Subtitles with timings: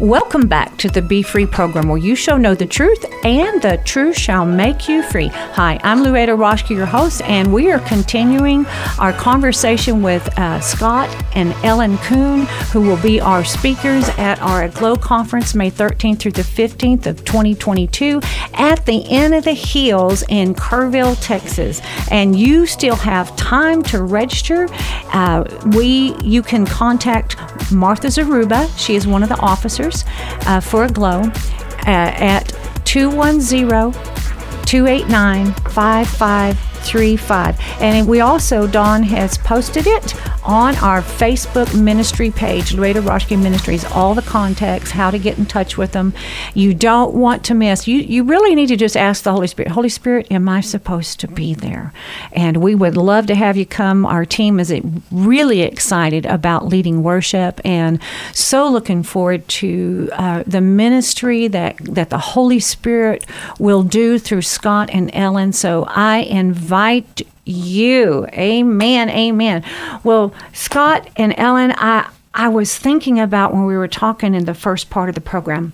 [0.00, 3.80] Welcome back to the Be Free program where you shall know the truth and the
[3.84, 5.28] truth shall make you free.
[5.28, 8.66] Hi, I'm Louetta Roschke, your host, and we are continuing
[8.98, 12.40] our conversation with uh, Scott and Ellen Kuhn,
[12.72, 17.24] who will be our speakers at our Glow Conference May 13th through the 15th of
[17.24, 18.20] 2022
[18.54, 21.80] at the Inn of the Hills in Kerrville, Texas.
[22.10, 24.66] And you still have time to register.
[25.12, 25.44] Uh,
[25.76, 27.36] we, you can contact
[27.70, 28.68] Martha Zaruba.
[28.76, 29.83] She is one of the officers
[30.46, 31.32] uh, for glow uh,
[31.86, 32.52] at
[32.84, 33.92] 210
[34.64, 37.60] 289 5535.
[37.80, 43.84] And we also, Dawn has posted it on our Facebook ministry page, Louetta Roschke Ministries,
[43.84, 46.12] all the contacts, how to get in touch with them.
[46.52, 47.88] You don't want to miss.
[47.88, 51.20] You you really need to just ask the Holy Spirit, Holy Spirit, am I supposed
[51.20, 51.92] to be there?
[52.32, 54.04] And we would love to have you come.
[54.04, 54.74] Our team is
[55.10, 58.00] really excited about leading worship and
[58.32, 63.24] so looking forward to uh, the ministry that that the Holy Spirit
[63.58, 65.52] will do through Scott and Ellen.
[65.52, 68.26] So I invite you.
[68.32, 69.10] Amen.
[69.10, 69.64] Amen.
[70.02, 74.54] Well, Scott and Ellen, I I was thinking about when we were talking in the
[74.54, 75.72] first part of the program.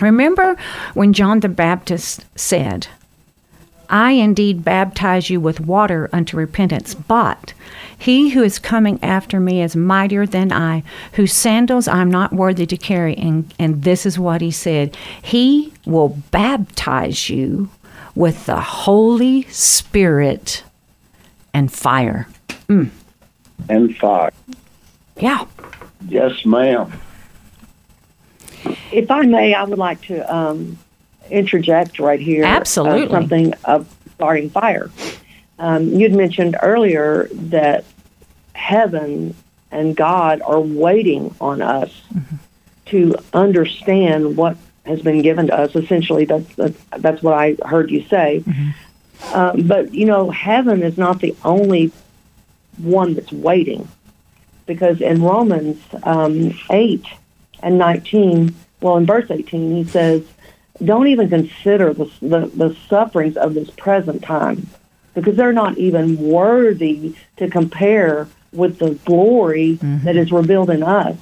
[0.00, 0.56] Remember
[0.94, 2.86] when John the Baptist said,
[3.90, 7.52] I indeed baptize you with water unto repentance, but
[7.98, 12.64] he who is coming after me is mightier than I, whose sandals I'm not worthy
[12.66, 13.14] to carry.
[13.16, 17.68] And, and this is what he said He will baptize you
[18.14, 20.62] with the Holy Spirit
[21.52, 22.28] and fire.
[22.68, 22.90] Mm.
[23.68, 24.32] And fire.
[25.16, 25.46] Yeah.
[26.08, 26.92] Yes, ma'am.
[28.92, 30.78] If I may, I would like to um,
[31.30, 32.44] interject right here.
[32.44, 33.06] Absolutely.
[33.06, 34.90] Uh, something of starting fire.
[35.58, 37.84] Um, you'd mentioned earlier that
[38.54, 39.34] heaven
[39.70, 42.36] and God are waiting on us mm-hmm.
[42.86, 45.76] to understand what has been given to us.
[45.76, 48.42] Essentially, that's that's, that's what I heard you say.
[48.44, 48.70] Mm-hmm.
[49.32, 51.92] Um, but, you know, heaven is not the only
[52.78, 53.88] one that's waiting.
[54.66, 57.04] Because in Romans um, 8
[57.62, 60.24] and 19, well, in verse 18, he says,
[60.84, 64.68] don't even consider the, the, the sufferings of this present time
[65.14, 70.04] because they're not even worthy to compare with the glory mm-hmm.
[70.04, 71.16] that is revealed in us.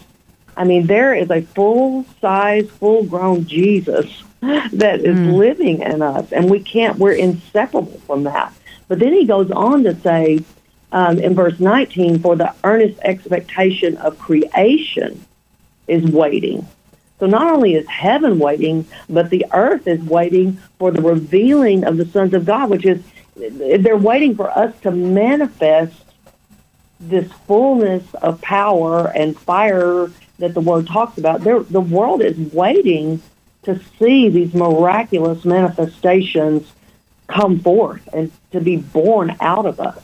[0.57, 4.23] I mean, there is a full size, full grown Jesus
[4.73, 5.35] that is mm.
[5.35, 8.53] living in us, and we can't, we're inseparable from that.
[8.87, 10.45] But then he goes on to say
[10.93, 15.25] um, in verse 19, for the earnest expectation of creation
[15.87, 16.67] is waiting.
[17.19, 21.97] So not only is heaven waiting, but the earth is waiting for the revealing of
[21.97, 23.03] the sons of God, which is
[23.37, 25.95] they're waiting for us to manifest
[27.01, 31.43] this fullness of power and fire that the word talks about.
[31.43, 33.23] They're, the world is waiting
[33.63, 36.73] to see these miraculous manifestations
[37.27, 40.03] come forth and to be born out of us.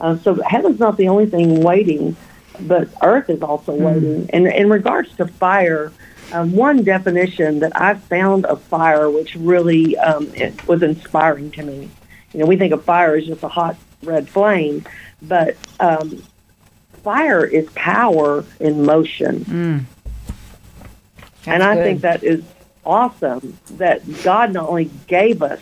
[0.00, 2.16] Uh, so heaven's not the only thing waiting,
[2.60, 3.80] but earth is also mm.
[3.80, 4.30] waiting.
[4.32, 5.92] And in regards to fire,
[6.32, 10.32] um, one definition that I found of fire, which really um,
[10.66, 11.90] was inspiring to me.
[12.32, 14.84] You know, we think of fire as just a hot red flame,
[15.20, 16.22] but um,
[17.02, 19.44] fire is power in motion.
[19.44, 19.84] Mm.
[21.46, 21.82] And I good.
[21.82, 22.42] think that is
[22.84, 25.60] awesome that God not only gave us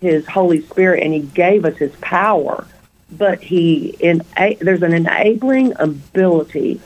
[0.00, 2.66] His Holy Spirit and He gave us His power,
[3.10, 4.22] but He in
[4.60, 6.80] there's an enabling ability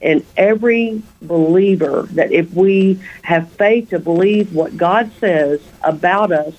[0.00, 6.54] in every believer that if we have faith to believe what God says about us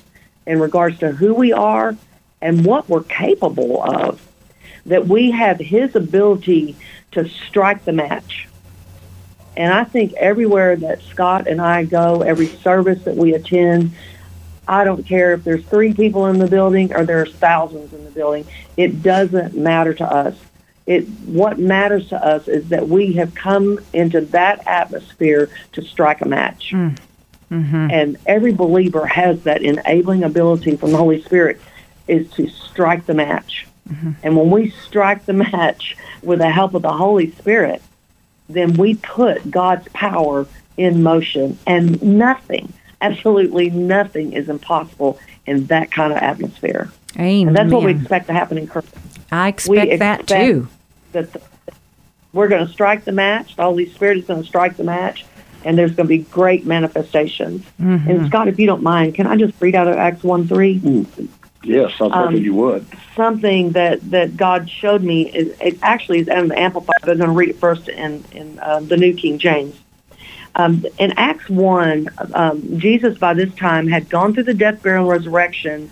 [0.47, 1.95] in regards to who we are
[2.41, 4.21] and what we're capable of,
[4.85, 6.75] that we have His ability
[7.11, 8.47] to strike the match
[9.57, 13.91] and I think everywhere that Scott and I go, every service that we attend,
[14.67, 18.11] I don't care if there's three people in the building or there's thousands in the
[18.11, 18.45] building.
[18.77, 20.35] It doesn't matter to us.
[20.85, 26.22] It what matters to us is that we have come into that atmosphere to strike
[26.22, 26.72] a match.
[26.72, 26.97] Mm.
[27.52, 27.91] Mm-hmm.
[27.91, 31.61] And every believer has that enabling ability from the Holy Spirit
[32.07, 33.67] is to strike the match.
[33.90, 34.11] Mm-hmm.
[34.23, 37.81] And when we strike the match with the help of the Holy Spirit,
[38.49, 40.47] then we put God's power
[40.77, 41.57] in motion.
[41.65, 42.71] And nothing,
[43.01, 46.91] absolutely nothing is impossible in that kind of atmosphere.
[47.17, 47.49] Amen.
[47.49, 48.85] And that's what we expect to happen in Kirk.
[49.31, 50.67] I expect, expect that too.
[51.13, 51.41] That the,
[52.33, 53.55] we're going to strike the match.
[53.55, 55.25] The Holy Spirit is going to strike the match,
[55.63, 57.65] and there's going to be great manifestations.
[57.79, 58.09] Mm-hmm.
[58.09, 60.79] And Scott, if you don't mind, can I just read out of Acts 1 3?
[60.79, 61.29] Mm.
[61.66, 62.85] Yes, I thought um, you would.
[63.16, 66.97] Something that, that God showed me is it actually is in the Amplified.
[67.02, 69.76] But I'm going to read it first in in uh, the New King James.
[70.56, 75.03] Um, in Acts 1, um, Jesus by this time had gone through the death, burial,
[75.03, 75.90] and resurrection.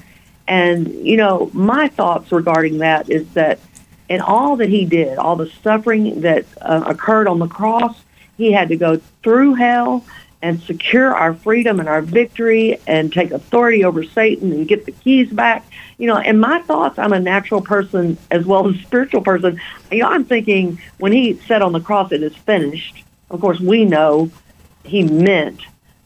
[0.48, 3.60] And, you know, my thoughts regarding that is that
[4.08, 8.00] in all that he did, all the suffering that uh, occurred on the cross,
[8.38, 10.06] he had to go through hell
[10.44, 14.92] and secure our freedom and our victory and take authority over Satan and get the
[14.92, 15.66] keys back.
[15.98, 19.60] You know, in my thoughts, I'm a natural person as well as a spiritual person.
[19.90, 23.06] You know, I'm thinking when he said on the cross, it is finished.
[23.30, 24.30] Of course, we know
[24.84, 25.62] he meant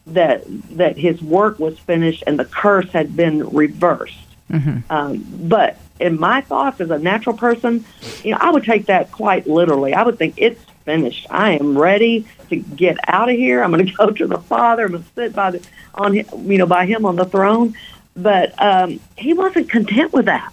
[0.06, 0.44] that
[0.76, 4.24] that his work was finished and the curse had been reversed.
[4.50, 4.90] Mm-hmm.
[4.90, 7.84] Um, but in my thoughts, as a natural person,
[8.22, 9.94] you know, I would take that quite literally.
[9.94, 11.26] I would think it's finished.
[11.28, 13.62] I am ready to get out of here.
[13.62, 14.86] I'm going to go to the Father.
[14.86, 16.24] I'm going to sit by the on you
[16.58, 17.74] know by Him on the throne.
[18.16, 20.50] But um, he wasn't content with that.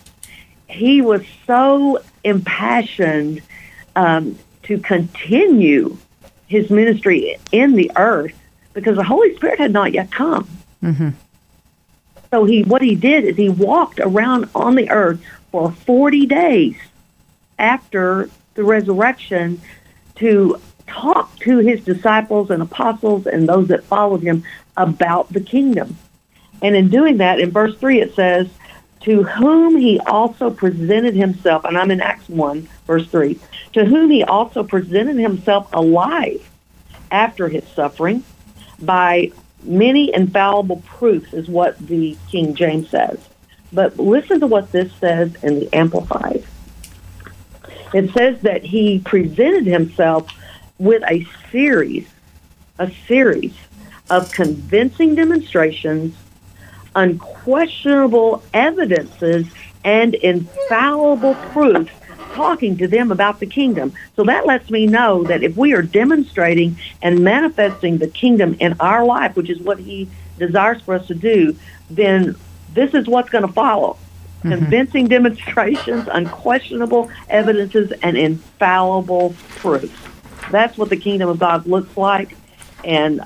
[0.67, 3.41] He was so impassioned
[3.95, 5.97] um, to continue
[6.47, 8.37] his ministry in the earth
[8.73, 10.47] because the Holy Spirit had not yet come.
[10.83, 11.09] Mm-hmm.
[12.29, 16.75] So he, what he did is he walked around on the earth for 40 days
[17.57, 19.61] after the resurrection,
[20.15, 24.43] to talk to his disciples and apostles and those that followed him
[24.77, 25.97] about the kingdom.
[26.61, 28.47] And in doing that, in verse 3, it says,
[29.01, 33.39] To whom he also presented himself, and I'm in Acts 1, verse 3,
[33.73, 36.49] to whom he also presented himself alive
[37.11, 38.23] after his suffering
[38.79, 39.31] by
[39.63, 43.19] many infallible proofs, is what the King James says.
[43.73, 46.45] But listen to what this says in the Amplified.
[47.93, 50.27] It says that he presented himself
[50.77, 52.07] with a series,
[52.79, 53.53] a series
[54.09, 56.15] of convincing demonstrations,
[56.95, 59.47] unquestionable evidences,
[59.83, 61.91] and infallible proofs
[62.33, 63.93] talking to them about the kingdom.
[64.15, 68.75] So that lets me know that if we are demonstrating and manifesting the kingdom in
[68.79, 71.55] our life, which is what he desires for us to do,
[71.89, 72.35] then
[72.73, 73.97] this is what's going to follow.
[74.49, 79.93] Convincing demonstrations, unquestionable evidences, and infallible proofs.
[80.51, 82.35] That's what the kingdom of God looks like,
[82.83, 83.21] and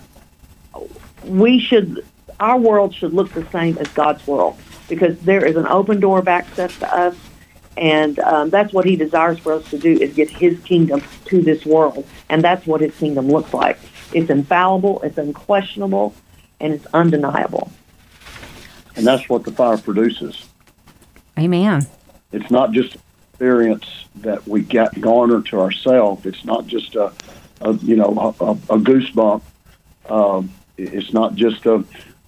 [1.24, 2.06] we should,
[2.39, 4.57] our world should look the same as God's world
[4.88, 7.16] because there is an open door of access to us,
[7.77, 11.42] and um, that's what He desires for us to do is get His kingdom to
[11.42, 13.77] this world, and that's what His kingdom looks like.
[14.13, 16.16] It's infallible, it's unquestionable,
[16.60, 17.71] and it's undeniable.
[18.95, 20.49] And that's what the fire produces.
[21.38, 21.88] Amen.
[22.31, 22.98] It's not just
[23.40, 26.26] experience that we get garner to ourselves.
[26.26, 27.14] It's not just a,
[27.62, 29.42] a you know a, a goosebump.
[30.10, 31.86] Um, it's not just a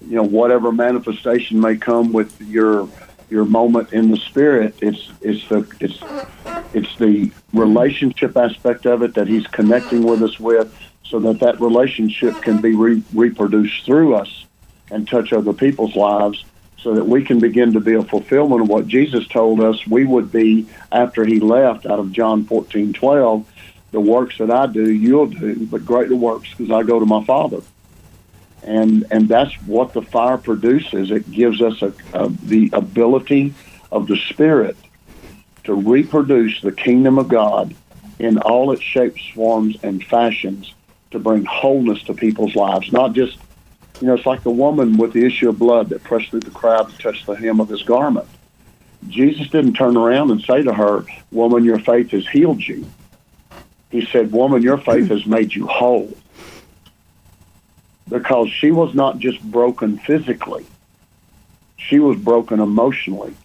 [0.08, 2.88] you know whatever manifestation may come with your
[3.30, 4.76] your moment in the spirit.
[4.82, 6.00] It's it's the it's
[6.74, 11.60] it's the relationship aspect of it that he's connecting with us with, so that that
[11.60, 14.46] relationship can be re- reproduced through us
[14.90, 16.46] and touch other people's lives
[16.82, 20.04] so that we can begin to be a fulfillment of what Jesus told us we
[20.04, 23.48] would be after he left out of John 14, 12.
[23.92, 27.24] The works that I do, you'll do, but greater works because I go to my
[27.24, 27.62] Father.
[28.64, 31.12] And, and that's what the fire produces.
[31.12, 33.54] It gives us a, a, the ability
[33.92, 34.78] of the Spirit
[35.66, 37.76] to reproduce the kingdom of God
[38.18, 40.74] in all its shapes, forms, and fashions
[41.12, 43.38] to bring wholeness to people's lives, not just
[44.02, 46.52] you know, it's like the woman with the issue of blood that pressed through the
[46.52, 48.28] crowd to touch the hem of his garment.
[49.08, 52.86] Jesus didn't turn around and say to her, Woman, your faith has healed you.
[53.92, 56.12] He said, Woman, your faith has made you whole.
[58.10, 60.66] Because she was not just broken physically,
[61.78, 63.36] she was broken emotionally.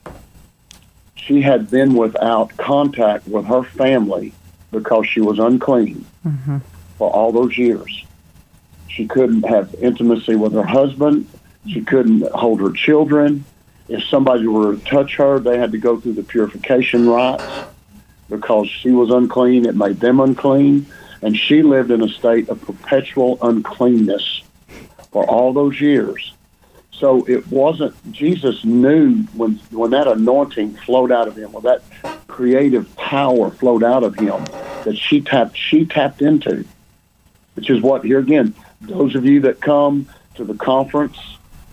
[1.16, 4.32] She had been without contact with her family
[4.70, 6.58] because she was unclean mm-hmm.
[6.96, 8.05] for all those years.
[8.88, 11.28] She couldn't have intimacy with her husband.
[11.66, 13.44] She couldn't hold her children.
[13.88, 17.64] If somebody were to touch her, they had to go through the purification rites
[18.28, 19.66] because she was unclean.
[19.66, 20.86] It made them unclean.
[21.22, 24.42] And she lived in a state of perpetual uncleanness
[25.10, 26.34] for all those years.
[26.92, 31.82] So it wasn't, Jesus knew when, when that anointing flowed out of him, when that
[32.26, 34.44] creative power flowed out of him,
[34.84, 36.64] that she tapped, she tapped into,
[37.54, 41.18] which is what, here again, those of you that come to the conference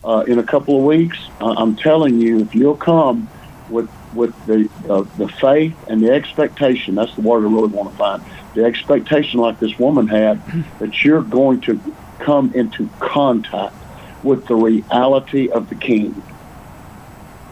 [0.04, 3.30] uh, in a couple of weeks, uh, I'm telling you, if you'll come
[3.70, 7.92] with with the uh, the faith and the expectation, that's the word I really want
[7.92, 8.24] to find.
[8.54, 10.42] The expectation, like this woman had,
[10.80, 11.82] that you're going to
[12.20, 13.76] come into contact
[14.24, 16.22] with the reality of the King.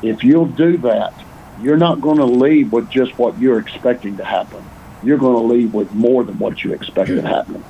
[0.01, 1.13] If you'll do that,
[1.61, 4.63] you're not going to leave with just what you're expecting to happen.
[5.03, 7.63] You're going to leave with more than what you expect to happen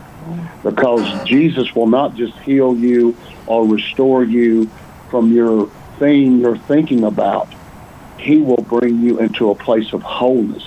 [0.64, 4.70] because Jesus will not just heal you or restore you
[5.10, 7.54] from your thing you're thinking about.
[8.18, 10.64] He will bring you into a place of wholeness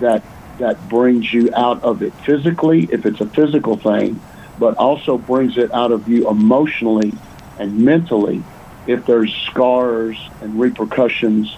[0.00, 0.22] that
[0.58, 4.20] that brings you out of it physically if it's a physical thing,
[4.58, 7.12] but also brings it out of you emotionally
[7.58, 8.44] and mentally
[8.86, 11.56] if there's scars and repercussions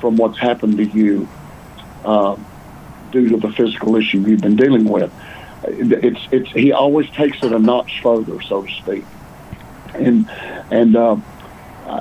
[0.00, 1.28] from what's happened to you
[2.04, 2.36] uh,
[3.10, 5.12] due to the physical issue you've been dealing with.
[5.64, 9.04] It's it's he always takes it a notch further, so to speak.
[9.94, 10.28] And
[10.70, 11.16] and uh,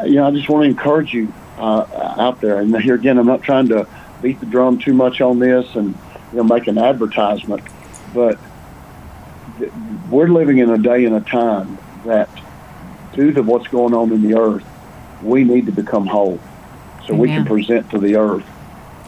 [0.06, 2.60] you know, I just want to encourage you uh, out there.
[2.60, 3.88] And here again, I'm not trying to
[4.22, 5.98] beat the drum too much on this and
[6.32, 7.64] you know make an advertisement,
[8.14, 8.40] but
[10.10, 12.30] we're living in a day and a time that
[13.14, 14.66] due to what's going on in the earth,
[15.22, 16.40] we need to become whole
[17.02, 17.20] so Amen.
[17.20, 18.46] we can present to the earth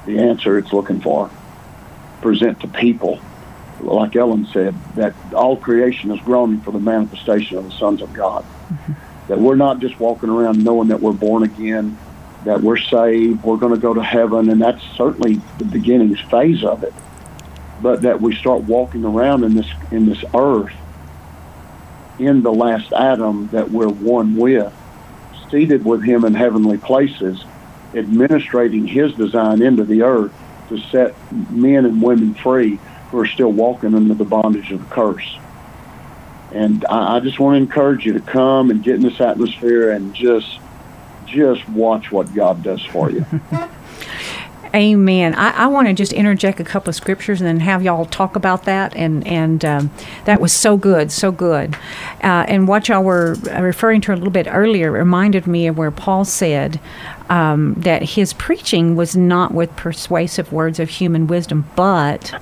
[0.05, 1.29] the answer it's looking for.
[2.21, 3.19] Present to people,
[3.83, 8.13] like Ellen said, that all creation is groaning for the manifestation of the sons of
[8.13, 8.43] God.
[8.43, 8.93] Mm-hmm.
[9.27, 11.97] That we're not just walking around knowing that we're born again,
[12.45, 16.63] that we're saved, we're going to go to heaven, and that's certainly the beginning phase
[16.63, 16.93] of it.
[17.81, 20.73] But that we start walking around in this in this earth
[22.19, 24.73] in the last Adam that we're one with,
[25.49, 27.43] seated with him in heavenly places,
[27.93, 30.33] administrating his design into the earth
[30.69, 31.15] to set
[31.51, 32.79] men and women free
[33.13, 35.37] who are still walking under the bondage of the curse.
[36.51, 39.91] And I, I just want to encourage you to come and get in this atmosphere
[39.91, 40.59] and just
[41.27, 43.25] just watch what God does for you.
[44.75, 45.35] Amen.
[45.35, 48.35] I, I want to just interject a couple of scriptures and then have y'all talk
[48.35, 48.95] about that.
[48.95, 49.91] And and um,
[50.25, 51.75] that was so good, so good.
[52.23, 55.91] Uh, and what y'all were referring to a little bit earlier reminded me of where
[55.91, 56.79] Paul said
[57.29, 62.33] um, that his preaching was not with persuasive words of human wisdom, but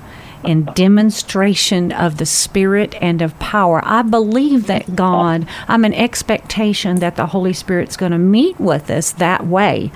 [0.44, 3.80] in demonstration of the Spirit and of power.
[3.84, 8.90] I believe that God, I'm an expectation that the Holy Spirit's going to meet with
[8.90, 9.92] us that way.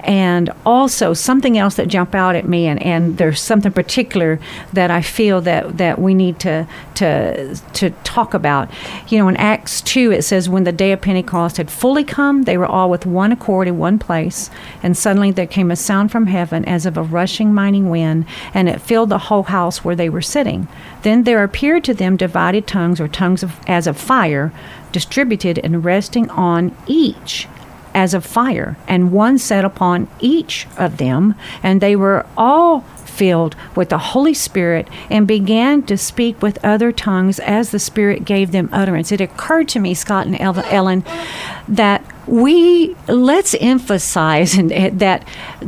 [0.00, 4.40] And also something else that jumped out at me, and, and there's something particular
[4.72, 8.70] that I feel that, that we need to, to, to talk about.
[9.08, 12.42] You know, in Acts 2, it says, When the day of Pentecost had fully come,
[12.42, 14.50] they were all with one accord in one place,
[14.82, 18.68] and suddenly there came a sound from heaven as of a rushing mighty wind, and
[18.68, 20.68] it filled the whole house where they were sitting.
[21.02, 24.52] Then there appeared to them divided tongues or tongues of, as of fire,
[24.92, 27.48] distributed and resting on each
[27.94, 32.80] as of fire, and one set upon each of them, and they were all
[33.14, 38.24] filled with the Holy Spirit and began to speak with other tongues as the Spirit
[38.24, 39.12] gave them utterance.
[39.12, 41.04] It occurred to me, Scott and Ellen,
[41.68, 45.26] that we let's emphasize that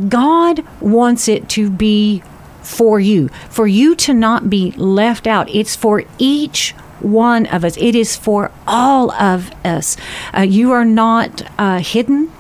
[0.09, 2.23] God wants it to be
[2.67, 5.49] for you, for you to not be left out.
[5.55, 9.97] It's for each one of us, it is for all of us.
[10.37, 12.33] Uh, you are not uh, hidden.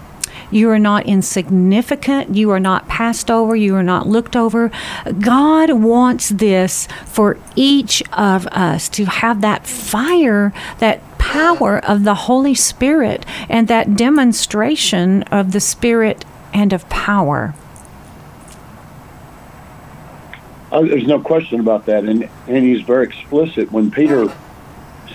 [0.50, 2.34] You are not insignificant.
[2.36, 3.56] You are not passed over.
[3.56, 4.70] You are not looked over.
[5.18, 12.14] God wants this for each of us to have that fire, that power of the
[12.14, 17.54] Holy Spirit, and that demonstration of the Spirit and of power.
[20.76, 24.30] Uh, there's no question about that, and and he's very explicit when Peter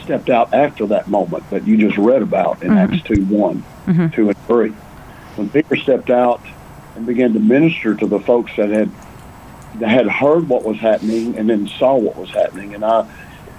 [0.04, 2.94] stepped out after that moment that you just read about in mm-hmm.
[2.96, 4.08] Acts two one, mm-hmm.
[4.08, 4.72] two and three.
[5.36, 6.42] When Peter stepped out
[6.96, 8.90] and began to minister to the folks that had
[9.76, 13.08] that had heard what was happening and then saw what was happening, and I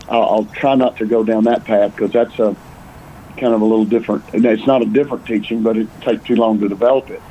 [0.08, 2.56] I'll, I'll try not to go down that path because that's a
[3.36, 4.24] kind of a little different.
[4.34, 7.22] And it's not a different teaching, but it takes too long to develop it.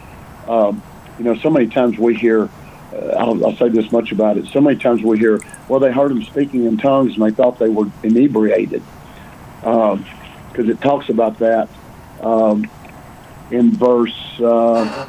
[0.47, 0.81] Um,
[1.17, 2.49] you know, so many times we hear
[2.93, 4.47] uh, I'll, I'll, say this much about it.
[4.47, 7.59] So many times we hear, well, they heard them speaking in tongues and they thought
[7.59, 8.83] they were inebriated.
[9.59, 9.99] Because
[10.57, 11.69] um, it talks about that
[12.21, 12.69] um,
[13.51, 15.07] in verse uh,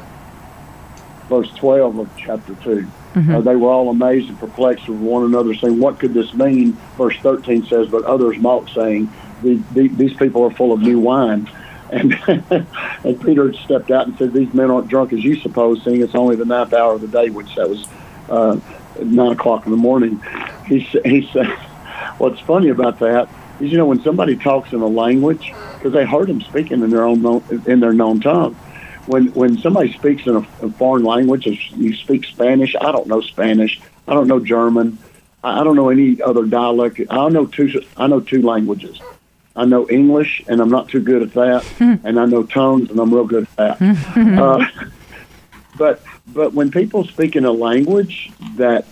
[1.29, 2.87] verse 12 of chapter 2.
[3.13, 3.35] Mm-hmm.
[3.35, 6.73] Uh, they were all amazed and perplexed with one another, saying, What could this mean?
[6.97, 9.11] Verse 13 says, But others mocked, saying,
[9.43, 11.49] These people are full of new wine.
[11.93, 12.13] And,
[13.03, 16.15] and Peter stepped out and said, These men aren't drunk as you suppose, seeing it's
[16.15, 17.85] only the ninth hour of the day, which that was
[18.29, 18.59] uh,
[18.99, 20.19] 9 o'clock in the morning.
[20.65, 21.47] He, he said,
[22.17, 26.05] What's funny about that is, you know, when somebody talks in a language, because they
[26.05, 28.55] heard him speaking in their own in their known tongue.
[29.05, 32.75] When when somebody speaks in a, a foreign language, if you speak Spanish.
[32.79, 33.81] I don't know Spanish.
[34.07, 34.97] I don't know German.
[35.43, 37.01] I don't know any other dialect.
[37.09, 37.83] I know two.
[37.97, 38.99] I know two languages.
[39.55, 41.95] I know English, and I'm not too good at that, hmm.
[42.03, 43.77] and I know tongues, and I'm real good at that.
[43.77, 44.39] Hmm.
[44.39, 44.65] uh,
[45.77, 48.85] but but when people speak in a language that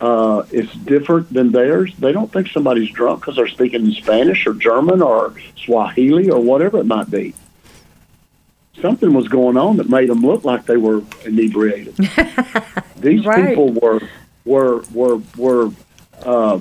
[0.00, 1.92] uh, it's different than theirs.
[1.98, 6.40] They don't think somebody's drunk because they're speaking in Spanish or German or Swahili or
[6.40, 7.34] whatever it might be.
[8.80, 11.96] Something was going on that made them look like they were inebriated.
[12.96, 13.48] These Right.
[13.50, 14.00] people were
[14.46, 15.70] were were were
[16.24, 16.60] uh,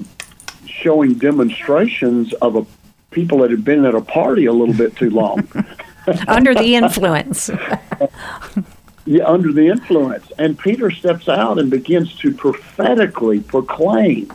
[0.68, 2.66] showing demonstrations of a
[3.12, 5.48] people that had been at a party a little bit too long.
[6.28, 7.50] Under the influence.
[9.06, 10.32] yeah, under the influence.
[10.40, 14.32] And Peter steps out and begins to prophetically proclaim.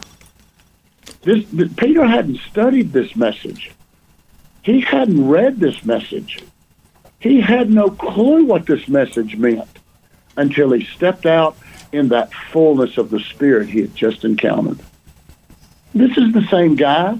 [1.23, 1.45] This
[1.77, 3.73] Peter hadn't studied this message.
[4.63, 6.45] He hadn't read this message.
[7.19, 9.69] He had no clue what this message meant
[10.37, 11.57] until he stepped out
[11.93, 14.79] in that fullness of the Spirit he had just encountered.
[15.95, 17.19] This is the same guy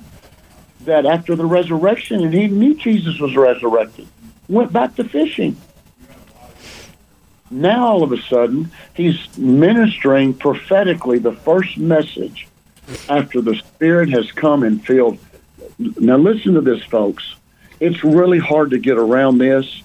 [0.85, 4.07] that after the resurrection, and he knew Jesus was resurrected,
[4.49, 5.57] went back to fishing.
[7.51, 12.49] Now all of a sudden, he's ministering prophetically the first message
[13.09, 15.19] after the Spirit has come and filled.
[15.79, 17.37] Now listen to this, folks.
[17.81, 19.83] It's really hard to get around this,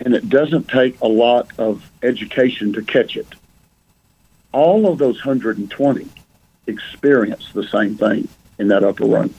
[0.00, 3.28] and it doesn't take a lot of education to catch it.
[4.52, 6.08] All of those 120
[6.66, 9.34] experienced the same thing in that upper room.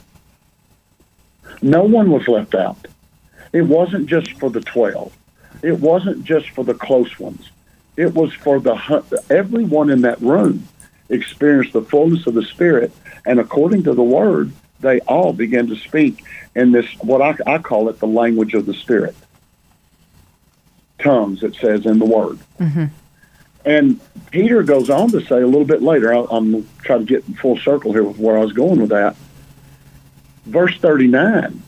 [1.61, 2.77] No one was left out.
[3.53, 5.11] It wasn't just for the 12.
[5.63, 7.49] It wasn't just for the close ones.
[7.95, 10.67] It was for the everyone in that room
[11.09, 12.91] experienced the fullness of the Spirit,
[13.25, 16.23] and according to the Word, they all began to speak
[16.55, 19.15] in this what I, I call it the language of the Spirit.
[20.99, 22.39] Tongues, it says in the Word.
[22.59, 22.85] Mm-hmm.
[23.65, 23.99] And
[24.31, 26.13] Peter goes on to say a little bit later.
[26.13, 29.15] I'll, I'm trying to get full circle here with where I was going with that.
[30.47, 31.61] Verse 39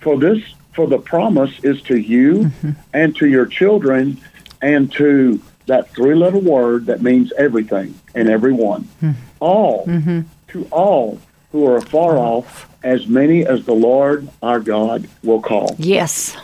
[0.00, 2.70] For this, for the promise is to you mm-hmm.
[2.92, 4.20] and to your children
[4.60, 8.82] and to that three letter word that means everything and everyone.
[9.00, 9.12] Hmm.
[9.40, 10.20] All, mm-hmm.
[10.48, 11.20] to all
[11.50, 15.76] who are afar off, as many as the Lord our God will call.
[15.78, 16.36] Yes.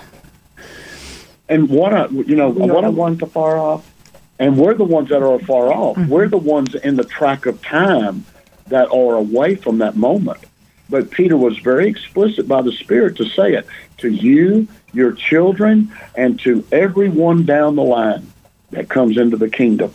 [1.49, 3.91] And what I, you know, You know what I the ones afar off.
[4.39, 5.97] and we're the ones that are far off.
[5.97, 6.11] Mm-hmm.
[6.11, 8.25] We're the ones in the track of time
[8.69, 10.39] that are away from that moment.
[10.89, 13.67] But Peter was very explicit by the Spirit to say it
[13.99, 18.33] to you, your children, and to everyone down the line
[18.71, 19.93] that comes into the kingdom.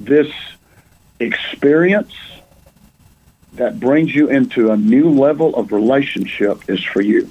[0.00, 0.32] This
[1.20, 2.12] experience
[3.54, 7.30] that brings you into a new level of relationship is for you.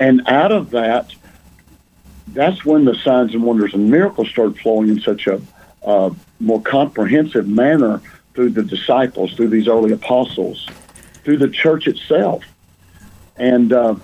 [0.00, 1.14] And out of that,
[2.28, 5.40] that's when the signs and wonders and miracles start flowing in such a
[5.84, 8.00] uh, more comprehensive manner
[8.34, 10.68] through the disciples, through these early apostles,
[11.22, 12.44] through the church itself.
[13.36, 13.96] And, uh,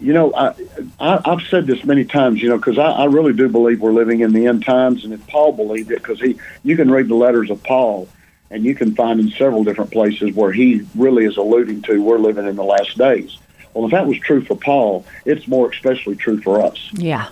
[0.00, 0.54] you know, I,
[0.98, 3.92] I, I've said this many times, you know, because I, I really do believe we're
[3.92, 5.04] living in the end times.
[5.04, 8.08] And if Paul believed it, because he, you can read the letters of Paul,
[8.50, 12.18] and you can find in several different places where he really is alluding to we're
[12.18, 13.38] living in the last days.
[13.74, 16.90] Well, if that was true for Paul, it's more especially true for us.
[16.92, 17.28] Yeah.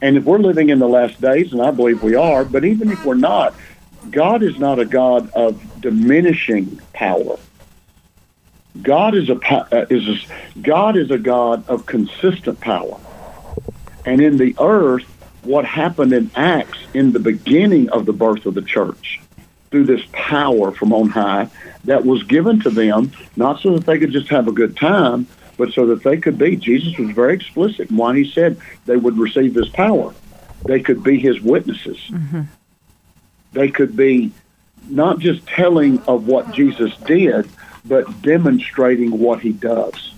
[0.00, 2.90] And if we're living in the last days, and I believe we are, but even
[2.90, 3.54] if we're not,
[4.10, 7.38] God is not a God of diminishing power.
[8.82, 12.98] God is a uh, is a, God is a God of consistent power.
[14.04, 15.04] And in the earth,
[15.42, 19.20] what happened in Acts in the beginning of the birth of the church,
[19.70, 21.48] through this power from on high
[21.84, 25.26] that was given to them, not so that they could just have a good time,
[25.56, 26.56] but so that they could be.
[26.56, 30.14] Jesus was very explicit in why he said they would receive this power.
[30.64, 31.98] They could be his witnesses.
[33.56, 34.32] They could be
[34.86, 37.48] not just telling of what Jesus did,
[37.86, 40.12] but demonstrating what he does.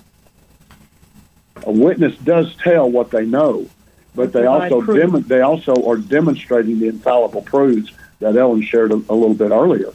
[1.63, 3.71] A witness does tell what they know,
[4.17, 8.97] but they also dem- they also are demonstrating the infallible proofs that Ellen shared a,
[8.97, 9.93] a little bit earlier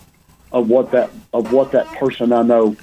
[0.53, 2.77] of what that of what that person I know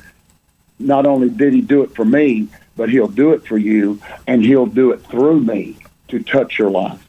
[0.79, 4.45] not only did he do it for me, but he'll do it for you and
[4.45, 7.09] he'll do it through me to touch your life.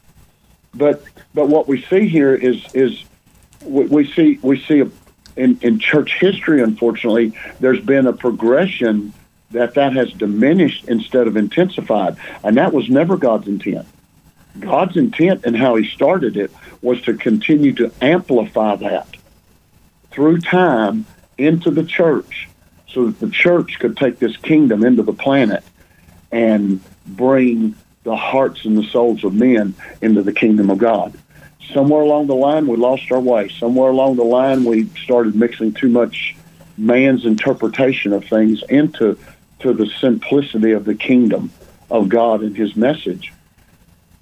[0.74, 3.04] But but what we see here is is
[3.64, 4.90] we, we see we see a,
[5.36, 9.14] in in church history unfortunately there's been a progression
[9.52, 13.88] that that has diminished instead of intensified and that was never God's intent.
[14.60, 19.08] God's intent and how he started it was to continue to amplify that
[20.12, 21.06] through time
[21.38, 22.50] into the church
[22.88, 25.64] so that the church could take this kingdom into the planet
[26.32, 31.18] and bring the hearts and the souls of men into the kingdom of God.
[31.74, 33.50] Somewhere along the line, we lost our way.
[33.50, 36.36] Somewhere along the line, we started mixing too much
[36.78, 39.18] man's interpretation of things into
[39.60, 41.52] to the simplicity of the kingdom
[41.90, 43.32] of God and His message.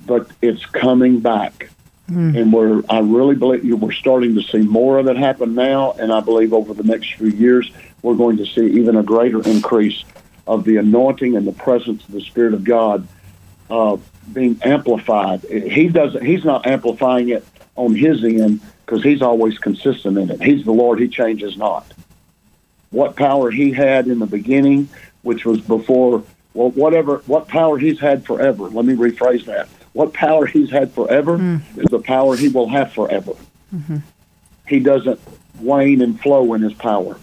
[0.05, 1.69] But it's coming back.
[2.09, 2.39] Mm.
[2.39, 5.93] And we're, I really believe we're starting to see more of it happen now.
[5.93, 9.41] And I believe over the next few years, we're going to see even a greater
[9.47, 10.03] increase
[10.47, 13.07] of the anointing and the presence of the Spirit of God
[13.69, 13.97] uh,
[14.33, 15.41] being amplified.
[15.41, 16.25] He doesn't.
[16.25, 20.41] He's not amplifying it on his end because he's always consistent in it.
[20.41, 20.99] He's the Lord.
[20.99, 21.85] He changes not.
[22.91, 24.89] What power he had in the beginning,
[25.21, 28.63] which was before, well, whatever, what power he's had forever.
[28.63, 29.69] Let me rephrase that.
[29.93, 31.61] What power he's had forever mm.
[31.77, 33.33] is the power he will have forever.
[33.73, 33.97] Mm-hmm.
[34.67, 35.19] He doesn't
[35.59, 37.17] wane and flow in his power.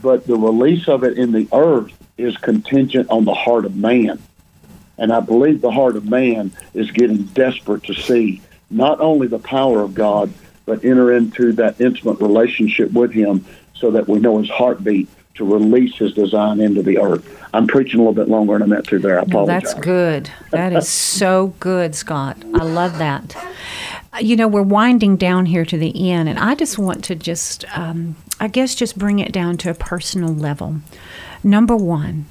[0.00, 4.20] But the release of it in the earth is contingent on the heart of man.
[4.98, 9.38] And I believe the heart of man is getting desperate to see not only the
[9.38, 10.32] power of God,
[10.64, 15.44] but enter into that intimate relationship with Him so that we know His heartbeat to
[15.44, 17.28] release His design into the earth.
[17.54, 19.18] I'm preaching a little bit longer than I meant to there.
[19.18, 19.62] I apologize.
[19.62, 20.30] That's good.
[20.50, 22.36] That is so good, Scott.
[22.54, 23.36] I love that.
[24.20, 27.64] You know, we're winding down here to the end, and I just want to just,
[27.76, 30.76] um, I guess, just bring it down to a personal level.
[31.42, 32.26] Number one,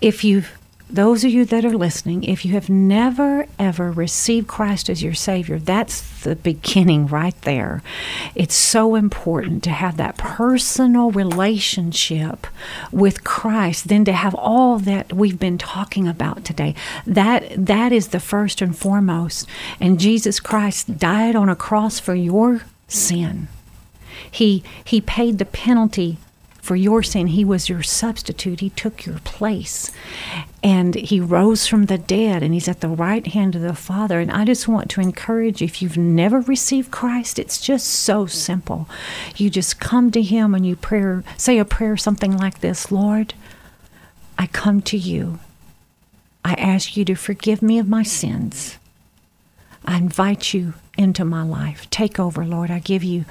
[0.00, 0.58] if you've
[0.92, 5.14] those of you that are listening, if you have never ever received Christ as your
[5.14, 7.82] Savior, that's the beginning right there.
[8.34, 12.46] It's so important to have that personal relationship
[12.90, 16.74] with Christ, then to have all that we've been talking about today.
[17.06, 19.48] That that is the first and foremost.
[19.80, 23.48] And Jesus Christ died on a cross for your sin.
[24.30, 26.18] He he paid the penalty
[26.62, 27.26] for your sin.
[27.26, 28.60] He was your substitute.
[28.60, 29.90] He took your place.
[30.62, 34.20] And he rose from the dead and he's at the right hand of the Father.
[34.20, 38.26] And I just want to encourage you if you've never received Christ, it's just so
[38.26, 38.88] simple.
[39.36, 43.34] You just come to him and you pray, say a prayer something like this Lord,
[44.38, 45.40] I come to you.
[46.44, 48.78] I ask you to forgive me of my sins.
[49.84, 51.90] I invite you into my life.
[51.90, 52.70] Take over, Lord.
[52.70, 53.24] I give you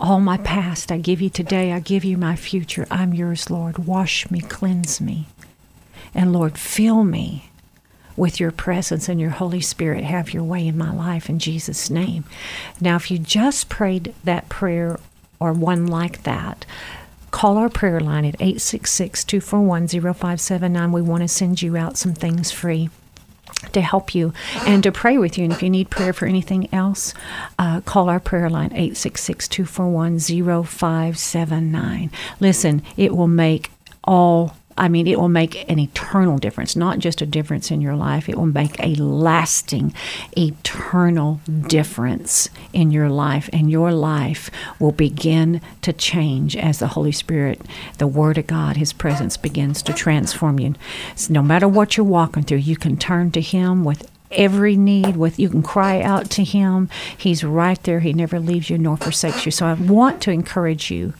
[0.00, 1.72] all my past I give you today.
[1.72, 2.86] I give you my future.
[2.90, 3.86] I'm yours, Lord.
[3.86, 5.26] Wash me, cleanse me.
[6.14, 7.50] And Lord, fill me
[8.16, 10.04] with your presence and your Holy Spirit.
[10.04, 12.24] Have your way in my life in Jesus' name.
[12.80, 14.98] Now, if you just prayed that prayer
[15.38, 16.64] or one like that,
[17.30, 20.92] call our prayer line at 866 241 0579.
[20.92, 22.90] We want to send you out some things free
[23.72, 24.32] to help you
[24.66, 25.44] and to pray with you.
[25.44, 27.14] And if you need prayer for anything else,
[27.58, 30.18] uh, call our prayer line 866 241
[30.64, 32.10] 0579.
[32.40, 33.70] Listen, it will make
[34.04, 37.96] all I mean, it will make an eternal difference, not just a difference in your
[37.96, 38.28] life.
[38.28, 39.92] It will make a lasting,
[40.36, 47.12] eternal difference in your life, and your life will begin to change as the Holy
[47.12, 47.60] Spirit,
[47.98, 50.74] the Word of God, His presence begins to transform you.
[51.14, 55.16] So no matter what you're walking through, you can turn to Him with every need
[55.16, 58.96] with you can cry out to him he's right there he never leaves you nor
[58.96, 61.12] forsakes you so i want to encourage you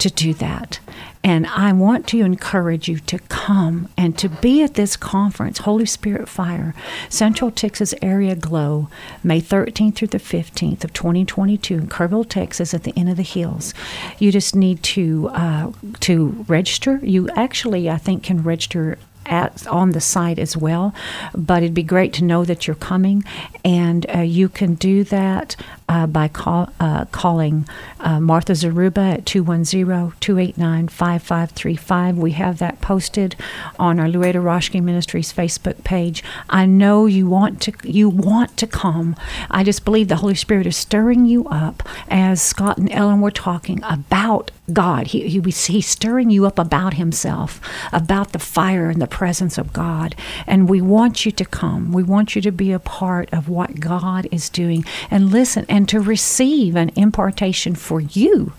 [0.00, 0.80] to do that
[1.24, 5.84] and I want to encourage you to come and to be at this conference, Holy
[5.84, 6.74] Spirit Fire,
[7.08, 8.88] Central Texas Area Glow,
[9.24, 13.22] May 13th through the 15th of 2022 in Kerrville, Texas, at the Inn of the
[13.22, 13.74] Hills.
[14.18, 16.98] You just need to uh, to register.
[17.02, 20.94] You actually, I think, can register at on the site as well.
[21.34, 23.24] But it'd be great to know that you're coming,
[23.64, 25.56] and uh, you can do that
[25.88, 27.66] uh, by call, uh, calling
[28.00, 32.16] uh, Martha Zaruba at 210-289-5535.
[32.16, 33.36] We have that posted
[33.78, 36.22] on our Louetta Roschke Ministries Facebook page.
[36.50, 39.16] I know you want to you want to come.
[39.50, 43.30] I just believe the Holy Spirit is stirring you up as Scott and Ellen were
[43.30, 45.08] talking about God.
[45.08, 47.60] He, he, he's stirring you up about himself,
[47.92, 50.14] about the fire and the presence of God.
[50.46, 51.92] And we want you to come.
[51.92, 54.84] We want you to be a part of what God is doing.
[55.10, 58.52] And listen, and to receive an impartation for you,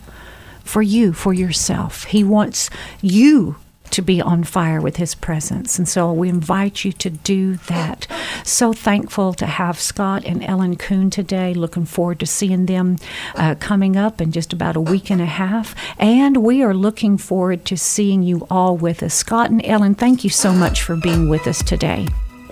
[0.64, 2.06] for you, for yourself.
[2.06, 2.70] He wants
[3.02, 3.56] you
[3.92, 5.78] to be on fire with His presence.
[5.78, 8.08] And so we invite you to do that.
[8.44, 11.54] So thankful to have Scott and Ellen Kuhn today.
[11.54, 12.98] Looking forward to seeing them
[13.36, 15.76] uh, coming up in just about a week and a half.
[15.98, 19.14] And we are looking forward to seeing you all with us.
[19.14, 22.08] Scott and Ellen, thank you so much for being with us today.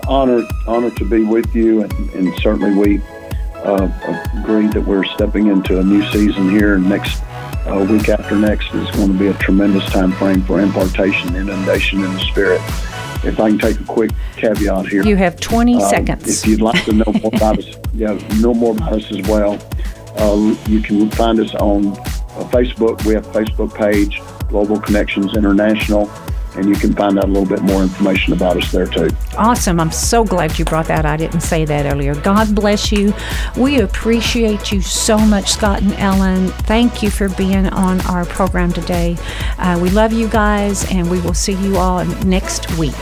[0.06, 3.02] Honored, honored to be with you, and, and certainly we
[3.64, 3.88] uh,
[4.40, 6.74] agreed that we're stepping into a new season here.
[6.74, 7.22] And Next
[7.66, 12.02] uh, week after next is going to be a tremendous time frame for impartation, inundation
[12.02, 12.60] in the Spirit.
[13.24, 16.28] If I can take a quick caveat here, you have 20 uh, seconds.
[16.28, 19.58] If you'd like to know more about us, yeah, know more about us as well.
[20.16, 23.04] Uh, you can find us on uh, Facebook.
[23.04, 26.10] We have a Facebook page, Global Connections International
[26.58, 29.08] and you can find out a little bit more information about us there too.
[29.36, 29.78] Awesome.
[29.78, 31.06] I'm so glad you brought that.
[31.06, 32.14] I didn't say that earlier.
[32.14, 33.14] God bless you.
[33.56, 36.48] We appreciate you so much, Scott and Ellen.
[36.48, 39.16] Thank you for being on our program today.
[39.58, 42.94] Uh, we love you guys, and we will see you all next week.